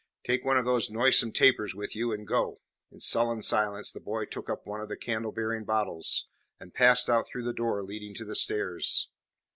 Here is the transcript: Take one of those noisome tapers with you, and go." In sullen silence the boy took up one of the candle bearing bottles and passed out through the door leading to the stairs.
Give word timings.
Take 0.23 0.43
one 0.43 0.57
of 0.57 0.65
those 0.65 0.89
noisome 0.89 1.31
tapers 1.31 1.75
with 1.75 1.95
you, 1.95 2.11
and 2.11 2.25
go." 2.25 2.59
In 2.91 2.99
sullen 2.99 3.43
silence 3.43 3.93
the 3.93 3.99
boy 3.99 4.25
took 4.25 4.49
up 4.49 4.65
one 4.65 4.81
of 4.81 4.89
the 4.89 4.97
candle 4.97 5.31
bearing 5.31 5.63
bottles 5.63 6.27
and 6.59 6.73
passed 6.73 7.07
out 7.07 7.27
through 7.27 7.43
the 7.43 7.53
door 7.53 7.83
leading 7.83 8.15
to 8.15 8.25
the 8.25 8.33
stairs. 8.33 9.09